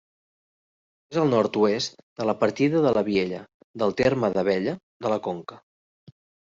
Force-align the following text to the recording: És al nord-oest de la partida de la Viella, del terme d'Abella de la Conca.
És 1.15 1.19
al 1.23 1.29
nord-oest 1.33 2.01
de 2.21 2.27
la 2.31 2.37
partida 2.41 2.83
de 2.87 2.95
la 2.99 3.05
Viella, 3.13 3.45
del 3.85 3.97
terme 4.03 4.35
d'Abella 4.39 4.79
de 5.07 5.15
la 5.17 5.25
Conca. 5.31 5.65